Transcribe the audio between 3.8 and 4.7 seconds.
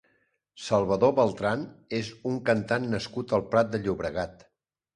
Llobregat.